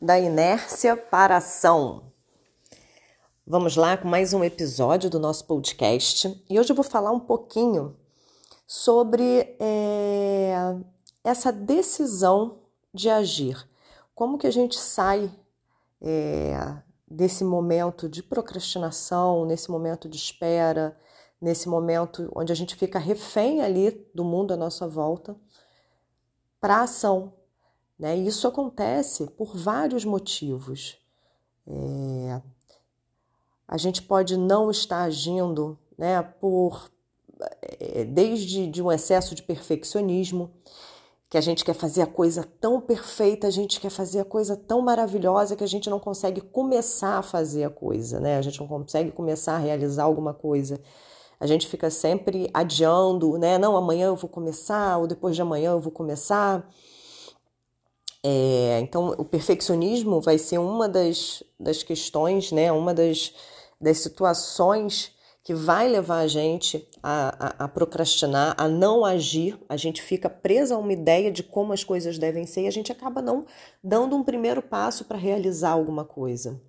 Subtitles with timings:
[0.00, 2.12] da inércia para a ação.
[3.46, 7.20] Vamos lá com mais um episódio do nosso podcast e hoje eu vou falar um
[7.20, 7.96] pouquinho
[8.66, 10.76] sobre é,
[11.24, 12.58] essa decisão
[12.92, 13.66] de agir.
[14.14, 15.32] Como que a gente sai
[16.02, 16.76] é,
[17.08, 20.94] desse momento de procrastinação, nesse momento de espera,
[21.40, 25.34] nesse momento onde a gente fica refém ali do mundo à nossa volta,
[26.60, 27.32] para ação,
[27.98, 28.16] né?
[28.16, 30.98] Isso acontece por vários motivos.
[31.66, 32.40] É...
[33.66, 36.90] A gente pode não estar agindo né, por
[37.80, 40.50] é, desde de um excesso de perfeccionismo,
[41.28, 44.56] que a gente quer fazer a coisa tão perfeita, a gente quer fazer a coisa
[44.56, 48.38] tão maravilhosa que a gente não consegue começar a fazer a coisa, né?
[48.38, 50.80] A gente não consegue começar a realizar alguma coisa.
[51.38, 53.58] A gente fica sempre adiando, né?
[53.58, 56.66] Não, amanhã eu vou começar, ou depois de amanhã eu vou começar.
[58.28, 63.32] É, então, o perfeccionismo vai ser uma das, das questões, né, uma das,
[63.80, 65.12] das situações
[65.44, 69.56] que vai levar a gente a, a, a, procrastinar, a não agir.
[69.68, 72.72] A gente fica presa a uma ideia de como as coisas devem ser e a
[72.72, 73.46] gente acaba não
[73.80, 76.60] dando um primeiro passo para realizar alguma coisa.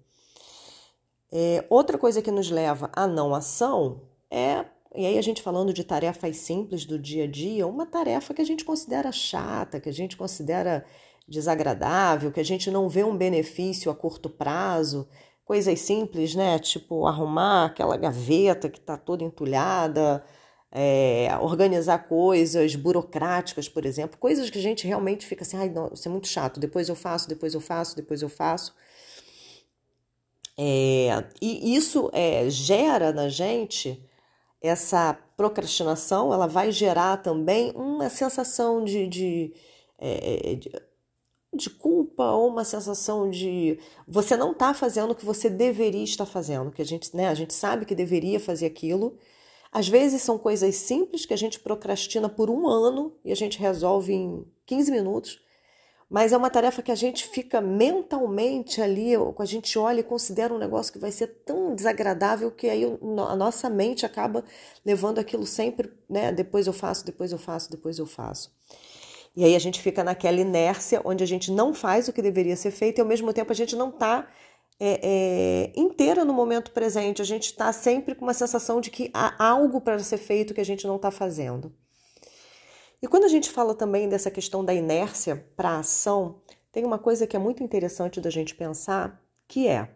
[1.31, 4.63] É, outra coisa que nos leva à não ação é,
[4.95, 8.43] e aí a gente falando de tarefas simples do dia a dia, uma tarefa que
[8.43, 10.85] a gente considera chata, que a gente considera
[11.27, 15.07] desagradável, que a gente não vê um benefício a curto prazo,
[15.43, 16.59] coisas simples, né?
[16.59, 20.23] Tipo arrumar aquela gaveta que está toda entulhada,
[20.71, 25.91] é, organizar coisas burocráticas, por exemplo, coisas que a gente realmente fica assim, ai, não,
[25.93, 28.75] isso é muito chato, depois eu faço, depois eu faço, depois eu faço.
[30.59, 34.03] É, e isso é, gera na gente
[34.61, 39.53] essa procrastinação, ela vai gerar também uma sensação de, de,
[39.99, 40.71] é, de
[41.57, 46.25] de culpa ou uma sensação de você não está fazendo o que você deveria estar
[46.25, 49.17] fazendo, que a gente, né, a gente sabe que deveria fazer aquilo.
[49.71, 53.59] Às vezes são coisas simples que a gente procrastina por um ano e a gente
[53.59, 55.41] resolve em 15 minutos,
[56.09, 60.53] mas é uma tarefa que a gente fica mentalmente ali, a gente olha e considera
[60.53, 64.43] um negócio que vai ser tão desagradável que aí a nossa mente acaba
[64.85, 66.31] levando aquilo sempre, né?
[66.31, 68.55] Depois eu faço, depois eu faço, depois eu faço.
[69.37, 72.55] E aí a gente fica naquela inércia onde a gente não faz o que deveria
[72.55, 74.27] ser feito e ao mesmo tempo a gente não está
[74.79, 77.21] é, é, inteira no momento presente.
[77.21, 80.59] A gente está sempre com uma sensação de que há algo para ser feito que
[80.59, 81.71] a gente não está fazendo.
[82.99, 86.97] E quando a gente fala também dessa questão da inércia para a ação, tem uma
[86.97, 89.87] coisa que é muito interessante da gente pensar, que é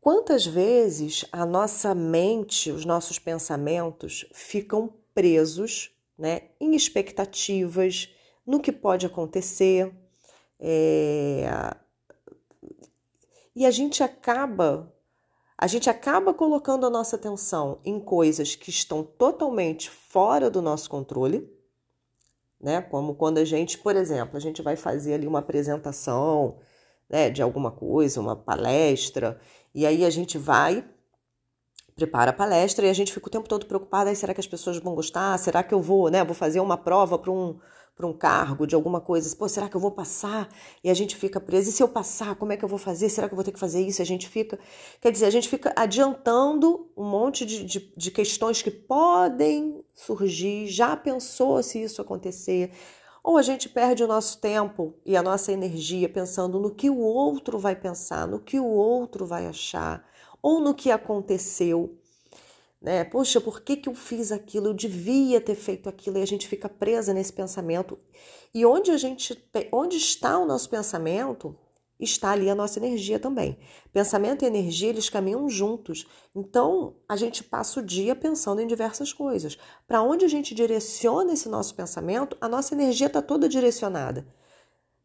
[0.00, 8.14] quantas vezes a nossa mente, os nossos pensamentos ficam presos né, em expectativas,
[8.46, 9.90] no que pode acontecer.
[10.58, 11.48] É...
[13.56, 14.94] E a gente acaba
[15.56, 20.88] a gente acaba colocando a nossa atenção em coisas que estão totalmente fora do nosso
[20.88, 21.52] controle,
[22.58, 22.80] né?
[22.80, 26.58] Como quando a gente, por exemplo, a gente vai fazer ali uma apresentação,
[27.10, 29.38] né, de alguma coisa, uma palestra,
[29.74, 30.82] e aí a gente vai
[32.00, 34.78] prepara a palestra e a gente fica o tempo todo preocupada, será que as pessoas
[34.78, 35.38] vão gostar?
[35.38, 37.58] Será que eu vou, né, vou fazer uma prova para um
[37.94, 40.48] para um cargo de alguma coisa, pô, será que eu vou passar?
[40.82, 43.10] E a gente fica preso, e se eu passar, como é que eu vou fazer?
[43.10, 44.00] Será que eu vou ter que fazer isso?
[44.00, 44.58] A gente fica,
[45.02, 50.66] quer dizer, a gente fica adiantando um monte de, de, de questões que podem surgir,
[50.68, 52.72] já pensou se isso acontecer,
[53.22, 56.98] ou a gente perde o nosso tempo e a nossa energia pensando no que o
[56.98, 60.02] outro vai pensar, no que o outro vai achar,
[60.42, 61.98] ou no que aconteceu.
[62.80, 63.04] Né?
[63.04, 64.68] Poxa, por que, que eu fiz aquilo?
[64.68, 67.98] Eu devia ter feito aquilo e a gente fica presa nesse pensamento.
[68.54, 69.36] E onde a gente,
[69.70, 71.56] onde está o nosso pensamento,
[72.04, 73.58] está ali a nossa energia também.
[73.92, 76.06] Pensamento e energia, eles caminham juntos.
[76.34, 79.58] Então, a gente passa o dia pensando em diversas coisas.
[79.86, 84.26] Para onde a gente direciona esse nosso pensamento, a nossa energia está toda direcionada.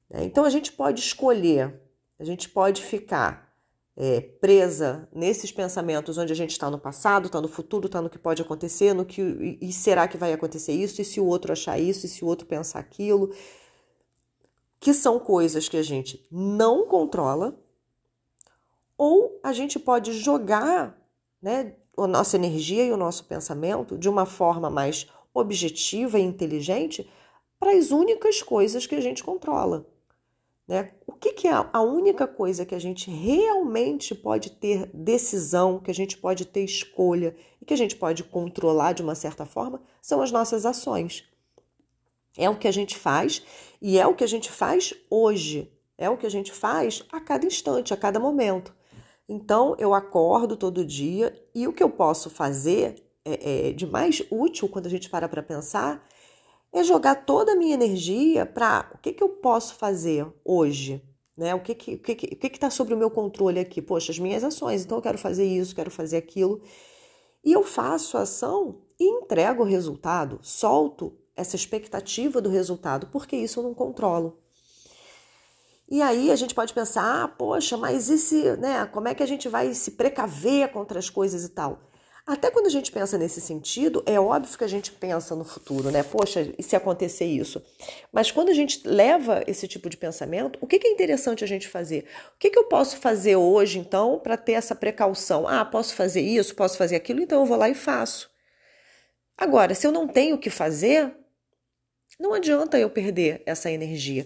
[0.09, 0.23] Né?
[0.23, 1.81] Então, a gente pode escolher,
[2.17, 3.44] a gente pode ficar
[3.97, 8.09] é, presa nesses pensamentos onde a gente está no passado, está no futuro, está no
[8.09, 11.25] que pode acontecer, no que e, e será que vai acontecer isso, e se o
[11.25, 13.33] outro achar isso, e se o outro pensar aquilo,
[14.79, 17.57] que são coisas que a gente não controla,
[18.97, 20.97] ou a gente pode jogar
[21.41, 27.09] né, a nossa energia e o nosso pensamento de uma forma mais objetiva e inteligente
[27.59, 29.85] para as únicas coisas que a gente controla.
[30.67, 30.91] Né?
[31.05, 35.91] O que, que, é a única coisa que a gente realmente pode ter decisão, que
[35.91, 39.81] a gente pode ter escolha e que a gente pode controlar de uma certa forma
[40.01, 41.23] são as nossas ações.
[42.37, 43.43] É o que a gente faz
[43.81, 45.71] e é o que a gente faz hoje.
[45.97, 48.75] É o que a gente faz a cada instante, a cada momento.
[49.29, 54.21] Então, eu acordo todo dia e o que eu posso fazer é, é, de mais
[54.29, 56.05] útil quando a gente para para pensar
[56.75, 61.01] é jogar toda a minha energia para o que, que eu posso fazer hoje,
[61.37, 61.55] né?
[61.55, 63.81] O que que o que que, que está sobre o meu controle aqui?
[63.81, 64.83] Poxa, as minhas ações.
[64.83, 66.61] Então eu quero fazer isso, quero fazer aquilo
[67.43, 73.37] e eu faço a ação e entrego o resultado, solto essa expectativa do resultado, porque
[73.37, 74.37] isso eu não controlo.
[75.87, 79.23] E aí a gente pode pensar, ah, poxa, mas e se, né, como é que
[79.23, 81.79] a gente vai se precaver contra as coisas e tal?
[82.27, 85.91] Até quando a gente pensa nesse sentido, é óbvio que a gente pensa no futuro,
[85.91, 86.01] né?
[86.01, 87.63] Poxa, e se acontecer isso?
[88.11, 91.67] Mas quando a gente leva esse tipo de pensamento, o que é interessante a gente
[91.67, 92.05] fazer?
[92.35, 95.47] O que eu posso fazer hoje, então, para ter essa precaução?
[95.47, 98.27] Ah, posso fazer isso, posso fazer aquilo, então eu vou lá e faço.
[99.37, 101.15] Agora, se eu não tenho o que fazer,
[102.19, 104.25] não adianta eu perder essa energia.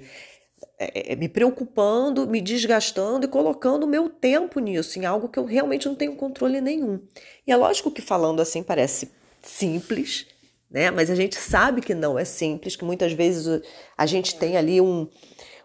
[0.78, 5.38] É, é, me preocupando, me desgastando e colocando o meu tempo nisso, em algo que
[5.38, 7.00] eu realmente não tenho controle nenhum.
[7.46, 9.12] E é lógico que falando assim parece
[9.42, 10.26] simples,
[10.70, 10.90] né?
[10.92, 13.62] Mas a gente sabe que não é simples, que muitas vezes
[13.98, 15.10] a gente tem ali um,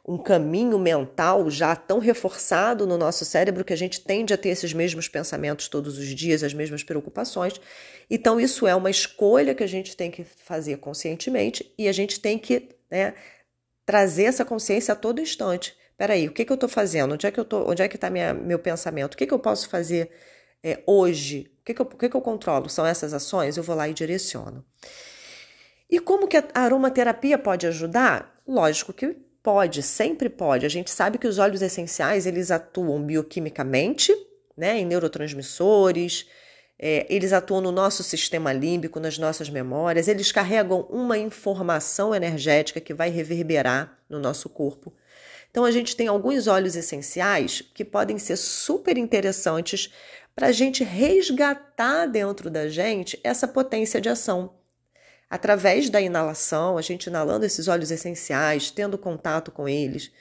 [0.07, 4.51] um caminho mental já tão reforçado no nosso cérebro que a gente tende a ter
[4.51, 7.61] esses mesmos pensamentos todos os dias, as mesmas preocupações.
[8.11, 12.21] Então, isso é uma escolha que a gente tem que fazer conscientemente e a gente
[12.21, 13.15] tem que né,
[13.85, 15.77] trazer essa consciência a todo instante.
[15.97, 17.15] Peraí, o que, que eu estou fazendo?
[17.15, 19.15] Onde é que eu tô, onde é que está meu pensamento?
[19.15, 20.11] O que, que eu posso fazer
[20.63, 21.51] é, hoje?
[21.61, 22.69] O, que, que, eu, o que, que eu controlo?
[22.69, 23.57] São essas ações?
[23.57, 24.65] Eu vou lá e direciono.
[25.89, 28.43] E como que a aromaterapia pode ajudar?
[28.47, 30.67] Lógico que pode, sempre pode.
[30.67, 34.13] A gente sabe que os óleos essenciais eles atuam bioquimicamente,
[34.57, 36.27] né, em neurotransmissores,
[36.87, 42.79] é, eles atuam no nosso sistema límbico, nas nossas memórias, eles carregam uma informação energética
[42.79, 44.93] que vai reverberar no nosso corpo.
[45.51, 49.95] Então, a gente tem alguns óleos essenciais que podem ser super interessantes
[50.37, 54.53] para a gente resgatar dentro da gente essa potência de ação.
[55.31, 60.13] Através da inalação, a gente inalando esses óleos essenciais, tendo contato com eles,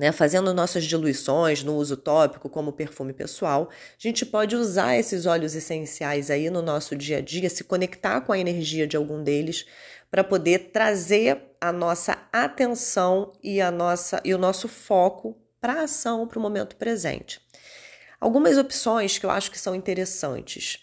[0.00, 5.26] né, fazendo nossas diluições no uso tópico como perfume pessoal, a gente pode usar esses
[5.26, 9.22] óleos essenciais aí no nosso dia a dia, se conectar com a energia de algum
[9.22, 9.66] deles
[10.10, 15.82] para poder trazer a nossa atenção e a nossa e o nosso foco para a
[15.82, 17.38] ação para o momento presente.
[18.18, 20.78] Algumas opções que eu acho que são interessantes.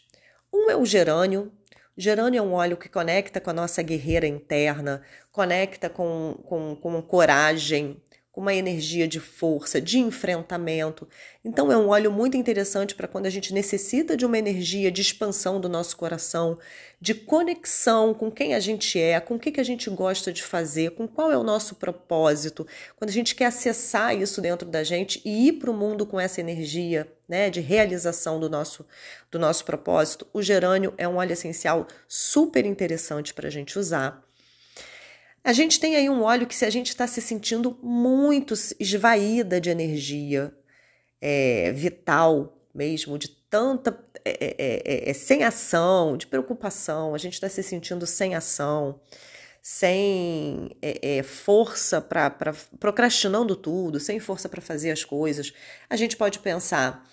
[0.54, 1.52] Um é o gerânio.
[1.98, 7.02] Gerânio é um óleo que conecta com a nossa guerreira interna, conecta com, com, com
[7.02, 8.00] coragem,
[8.38, 11.08] com uma energia de força, de enfrentamento.
[11.44, 15.02] Então, é um óleo muito interessante para quando a gente necessita de uma energia de
[15.02, 16.56] expansão do nosso coração,
[17.02, 20.44] de conexão com quem a gente é, com o que, que a gente gosta de
[20.44, 22.68] fazer, com qual é o nosso propósito.
[22.96, 26.20] Quando a gente quer acessar isso dentro da gente e ir para o mundo com
[26.20, 28.86] essa energia né, de realização do nosso,
[29.32, 34.27] do nosso propósito, o gerânio é um óleo essencial super interessante para a gente usar.
[35.48, 39.62] A gente tem aí um óleo que, se a gente está se sentindo muito esvaída
[39.62, 40.54] de energia
[41.22, 43.98] é, vital mesmo, de tanta.
[44.26, 48.36] É é, é, é, é, sem ação, de preocupação, a gente está se sentindo sem
[48.36, 49.00] ação,
[49.62, 50.78] sem
[51.24, 52.30] força para.
[52.78, 55.54] procrastinando tudo, sem força para fazer as coisas.
[55.90, 57.10] A gente pode pensar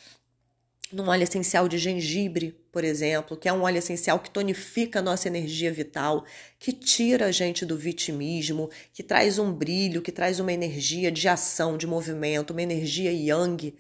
[0.93, 5.03] num óleo essencial de gengibre, por exemplo, que é um óleo essencial que tonifica a
[5.03, 6.25] nossa energia vital,
[6.59, 11.29] que tira a gente do vitimismo, que traz um brilho, que traz uma energia de
[11.29, 13.75] ação, de movimento, uma energia yang,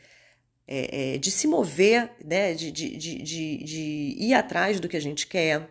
[0.67, 3.23] é, é, de se mover, né, de, de, de,
[3.65, 5.69] de, ir atrás do que a gente quer.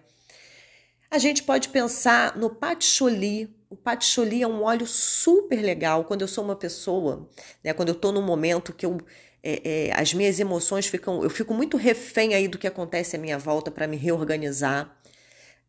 [1.10, 3.56] A gente pode pensar no patchouli.
[3.70, 7.28] O patchouli é um óleo super legal quando eu sou uma pessoa,
[7.63, 8.98] né, quando eu estou num momento que eu
[9.44, 11.22] é, é, as minhas emoções ficam.
[11.22, 14.98] Eu fico muito refém aí do que acontece à minha volta para me reorganizar.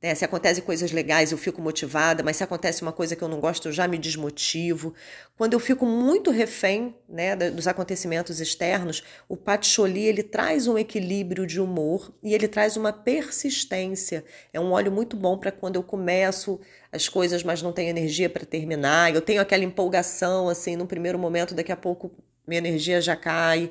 [0.05, 0.15] Né?
[0.15, 3.41] Se acontecem coisas legais, eu fico motivada, mas se acontece uma coisa que eu não
[3.41, 4.95] gosto, eu já me desmotivo.
[5.35, 11.47] Quando eu fico muito refém né, dos acontecimentos externos, o patchouli ele traz um equilíbrio
[11.47, 14.25] de humor e ele traz uma persistência.
[14.53, 16.61] É um óleo muito bom para quando eu começo
[16.93, 19.13] as coisas, mas não tenho energia para terminar.
[19.15, 22.13] Eu tenho aquela empolgação assim, no primeiro momento, daqui a pouco
[22.47, 23.71] minha energia já cai.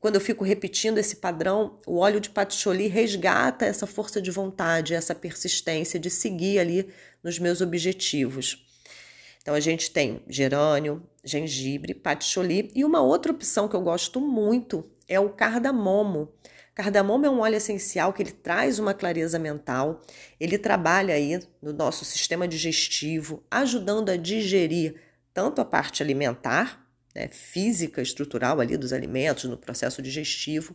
[0.00, 4.94] Quando eu fico repetindo esse padrão, o óleo de patchouli resgata essa força de vontade,
[4.94, 6.88] essa persistência de seguir ali
[7.22, 8.66] nos meus objetivos.
[9.40, 14.84] Então a gente tem gerânio, gengibre, patchouli e uma outra opção que eu gosto muito
[15.08, 16.32] é o cardamomo.
[16.74, 20.00] Cardamomo é um óleo essencial que ele traz uma clareza mental,
[20.40, 24.94] ele trabalha aí no nosso sistema digestivo, ajudando a digerir
[25.34, 26.81] tanto a parte alimentar
[27.14, 30.74] né, física, estrutural ali dos alimentos, no processo digestivo.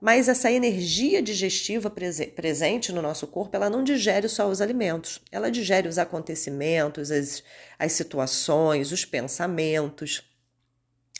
[0.00, 5.20] Mas essa energia digestiva prese presente no nosso corpo, ela não digere só os alimentos,
[5.32, 7.42] ela digere os acontecimentos, as,
[7.78, 10.22] as situações, os pensamentos.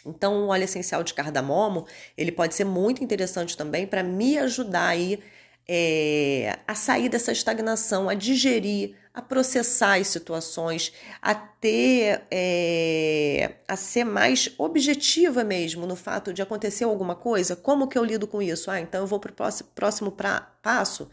[0.04, 1.86] Então, o óleo essencial de cardamomo,
[2.16, 5.18] ele pode ser muito interessante também para me ajudar aí
[5.66, 10.92] é, a sair dessa estagnação, a digerir, a processar as situações,
[11.23, 17.54] a ter, é, a ser mais objetiva mesmo no fato de acontecer alguma coisa.
[17.54, 18.73] Como que eu lido com isso?
[18.73, 21.09] Ah, então eu vou para o próximo, próximo pra, passo.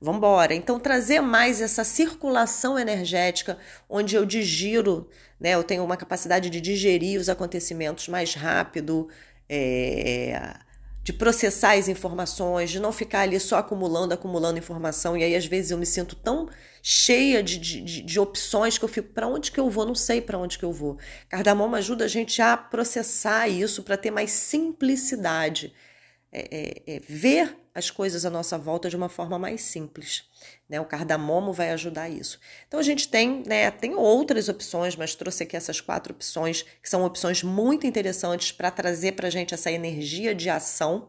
[0.00, 0.54] Vamos embora.
[0.54, 3.58] Então, trazer mais essa circulação energética,
[3.90, 5.54] onde eu digiro, né?
[5.54, 9.08] Eu tenho uma capacidade de digerir os acontecimentos mais rápido,
[9.48, 10.54] é,
[11.02, 15.16] de processar as informações, de não ficar ali só acumulando, acumulando informação.
[15.16, 16.48] E aí, às vezes, eu me sinto tão
[16.82, 19.86] cheia de, de, de opções que eu fico, para onde que eu vou?
[19.86, 20.98] Não sei para onde que eu vou.
[21.28, 25.72] Cardamomo ajuda a gente a processar isso para ter mais simplicidade.
[26.30, 30.24] É, é, é, ver as coisas à nossa volta de uma forma mais simples.
[30.68, 30.78] Né?
[30.78, 32.38] O cardamomo vai ajudar isso.
[32.66, 36.88] Então a gente tem, né, tem outras opções, mas trouxe aqui essas quatro opções, que
[36.90, 41.08] são opções muito interessantes para trazer para a gente essa energia de ação.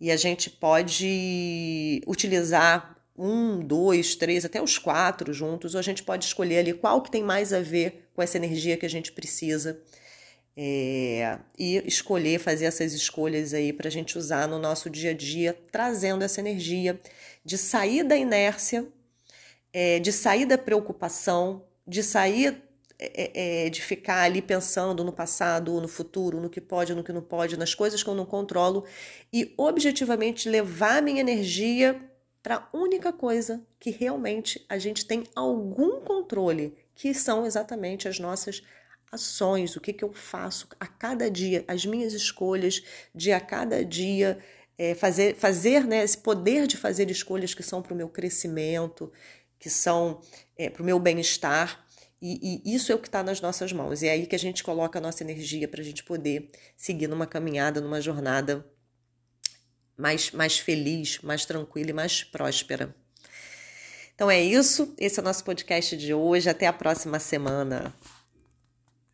[0.00, 6.02] E a gente pode utilizar um, dois, três, até os quatro juntos, ou a gente
[6.02, 9.12] pode escolher ali qual que tem mais a ver com essa energia que a gente
[9.12, 9.80] precisa
[10.56, 15.14] é, e escolher, fazer essas escolhas aí para a gente usar no nosso dia a
[15.14, 17.00] dia, trazendo essa energia
[17.44, 18.86] de sair da inércia,
[19.72, 22.62] é, de sair da preocupação, de sair
[22.96, 27.12] é, é, de ficar ali pensando no passado, no futuro, no que pode, no que
[27.12, 28.84] não pode, nas coisas que eu não controlo
[29.32, 32.00] e objetivamente levar minha energia
[32.40, 38.20] para a única coisa que realmente a gente tem algum controle, que são exatamente as
[38.20, 38.62] nossas
[39.14, 42.82] ações, o que, que eu faço a cada dia, as minhas escolhas
[43.14, 44.38] de a cada dia
[44.76, 49.12] é, fazer, fazer né, esse poder de fazer escolhas que são para o meu crescimento,
[49.58, 50.20] que são
[50.56, 51.84] é, para o meu bem-estar.
[52.20, 54.02] E, e, isso é o que está nas nossas mãos.
[54.02, 57.06] E é aí que a gente coloca a nossa energia para a gente poder seguir
[57.06, 58.66] numa caminhada, numa jornada
[59.96, 62.94] mais, mais feliz, mais tranquila e mais próspera.
[64.14, 64.94] Então é isso.
[64.98, 66.48] Esse é o nosso podcast de hoje.
[66.48, 67.94] Até a próxima semana.